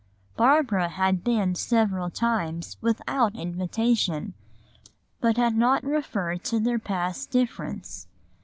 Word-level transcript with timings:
Barbara 0.35 0.89
had 0.89 1.23
been 1.23 1.53
several 1.53 2.09
times 2.09 2.75
without 2.81 3.35
invitation, 3.35 4.33
but 5.19 5.37
had 5.37 5.55
not 5.55 5.83
referred 5.83 6.43
to 6.45 6.59
their 6.59 6.79
past 6.79 7.29
difference. 7.29 8.07